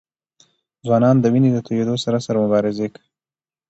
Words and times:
ځوانان 0.85 1.15
د 1.19 1.25
وینې 1.33 1.49
د 1.53 1.57
تویېدو 1.67 1.95
سره 2.05 2.17
سره 2.25 2.37
مبارزه 2.43 2.85
کوي. 2.93 3.07